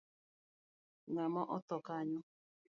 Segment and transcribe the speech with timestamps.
[1.11, 2.19] Ngama otho kanyo?